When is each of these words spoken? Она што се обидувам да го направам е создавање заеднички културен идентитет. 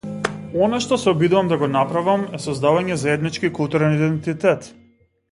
Она 0.67 0.77
што 0.85 0.97
се 1.01 1.09
обидувам 1.11 1.51
да 1.51 1.59
го 1.63 1.67
направам 1.73 2.23
е 2.37 2.39
создавање 2.45 2.97
заеднички 3.01 3.51
културен 3.61 3.93
идентитет. 3.99 4.71